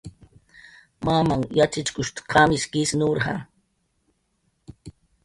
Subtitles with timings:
[1.07, 3.35] Mamanh yatxichkush qamish kis nurja.